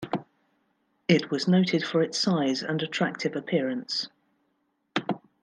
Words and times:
It 1.07 1.29
was 1.29 1.47
noted 1.47 1.83
for 1.85 2.01
its 2.01 2.17
size 2.17 2.63
and 2.63 2.81
attractive 2.81 3.35
appearance. 3.35 4.09